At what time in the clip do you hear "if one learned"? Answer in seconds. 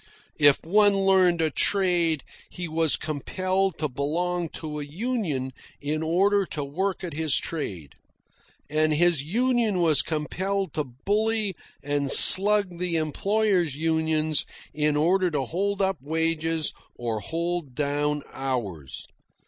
0.39-1.41